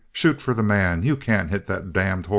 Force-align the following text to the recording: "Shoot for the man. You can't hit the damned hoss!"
"Shoot 0.11 0.41
for 0.41 0.55
the 0.55 0.63
man. 0.63 1.03
You 1.03 1.15
can't 1.15 1.51
hit 1.51 1.67
the 1.67 1.79
damned 1.79 2.25
hoss!" 2.25 2.29